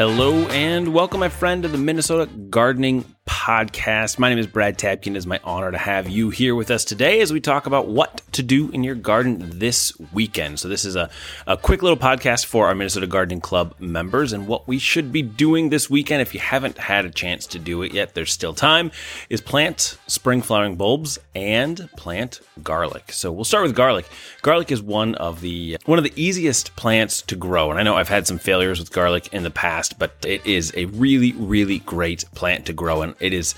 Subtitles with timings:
[0.00, 3.04] Hello and welcome, my friend, to the Minnesota Gardening
[3.50, 4.16] Podcast.
[4.20, 5.08] My name is Brad Tabke.
[5.08, 7.88] It is my honor to have you here with us today as we talk about
[7.88, 10.60] what to do in your garden this weekend.
[10.60, 11.10] So, this is a,
[11.48, 15.22] a quick little podcast for our Minnesota Gardening Club members and what we should be
[15.22, 16.22] doing this weekend.
[16.22, 18.92] If you haven't had a chance to do it yet, there's still time.
[19.28, 23.10] Is plant spring flowering bulbs and plant garlic.
[23.10, 24.06] So, we'll start with garlic.
[24.42, 27.96] Garlic is one of the one of the easiest plants to grow, and I know
[27.96, 31.80] I've had some failures with garlic in the past, but it is a really, really
[31.80, 33.54] great plant to grow, and it is is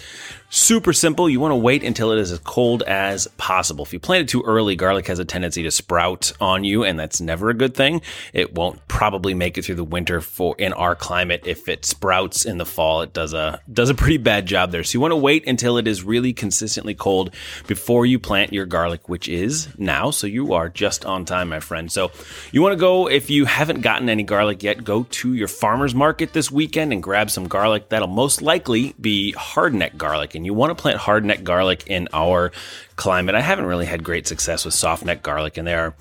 [0.53, 1.31] super simple.
[1.31, 3.85] You want to wait until it is as cold as possible.
[3.85, 7.01] If you plant it too early, garlic has a tendency to sprout on you, and
[7.01, 8.03] that's never a good thing.
[8.35, 11.45] It won't probably make it through the winter for in our climate.
[11.47, 14.85] If it sprouts in the fall, it does a does a pretty bad job there.
[14.85, 17.35] So you want to wait until it is really consistently cold
[17.67, 20.11] before you plant your garlic, which is now.
[20.11, 21.91] So you are just on time, my friend.
[21.91, 22.11] So
[22.53, 25.95] you want to go if you haven't gotten any garlic yet, go to your farmer's
[25.95, 27.89] market this weekend and grab some garlic.
[27.89, 32.53] That'll most likely be hardneck garlic and you want to plant hardneck garlic in our
[32.97, 33.35] climate.
[33.35, 35.95] I haven't really had great success with softneck garlic, and there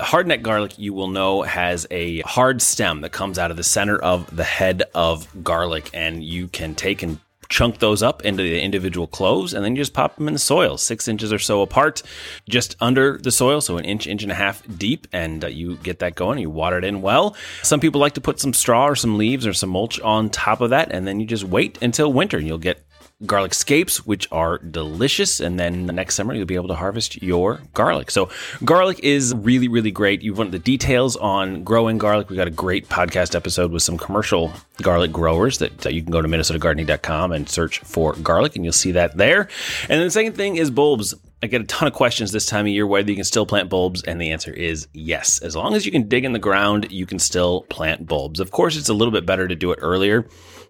[0.00, 3.96] hardneck garlic you will know has a hard stem that comes out of the center
[3.96, 8.60] of the head of garlic and you can take and chunk those up into the
[8.60, 11.62] individual cloves and then you just pop them in the soil six inches or so
[11.62, 12.02] apart
[12.48, 15.76] just under the soil so an inch inch and a half deep and uh, you
[15.76, 18.86] get that going you water it in well some people like to put some straw
[18.86, 21.80] or some leaves or some mulch on top of that and then you just wait
[21.82, 22.82] until winter and you'll get
[23.24, 25.40] garlic scapes, which are delicious.
[25.40, 28.10] And then the next summer, you'll be able to harvest your garlic.
[28.10, 28.28] So,
[28.64, 30.22] garlic is really, really great.
[30.22, 32.28] You want the details on growing garlic.
[32.28, 36.12] We got a great podcast episode with some commercial garlic growers that uh, you can
[36.12, 39.48] go to minnesotagardening.com and search for garlic, and you'll see that there.
[39.82, 41.14] And then the second thing is bulbs.
[41.42, 43.70] I get a ton of questions this time of year whether you can still plant
[43.70, 45.40] bulbs, and the answer is yes.
[45.40, 48.40] As long as you can dig in the ground, you can still plant bulbs.
[48.40, 50.26] Of course, it's a little bit better to do it earlier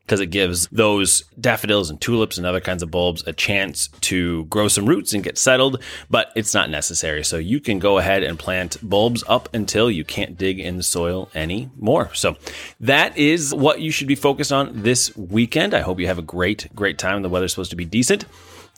[0.06, 4.44] because it gives those daffodils and tulips and other kinds of bulbs a chance to
[4.44, 7.24] grow some roots and get settled, but it's not necessary.
[7.24, 10.84] So you can go ahead and plant bulbs up until you can't dig in the
[10.84, 12.14] soil anymore.
[12.14, 12.36] So
[12.78, 15.74] that is what you should be focused on this weekend.
[15.74, 17.22] I hope you have a great, great time.
[17.22, 18.26] The weather's supposed to be decent.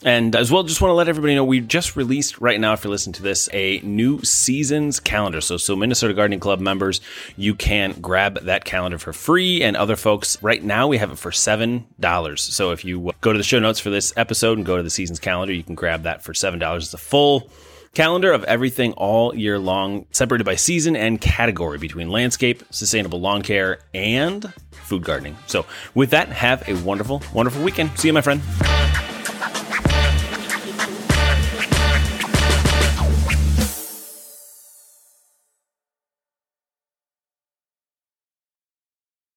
[0.03, 2.83] And as well, just want to let everybody know we just released right now, if
[2.83, 5.41] you're listening to this, a new seasons calendar.
[5.41, 7.01] So, so Minnesota Gardening Club members,
[7.35, 9.61] you can grab that calendar for free.
[9.61, 12.39] And other folks, right now, we have it for $7.
[12.39, 14.83] So if you uh, go to the show notes for this episode and go to
[14.83, 16.77] the seasons calendar, you can grab that for $7.
[16.77, 17.49] It's a full
[17.93, 23.41] calendar of everything all year long, separated by season and category between landscape, sustainable lawn
[23.41, 25.37] care, and food gardening.
[25.47, 27.97] So, with that, have a wonderful, wonderful weekend.
[27.99, 28.41] See you, my friend.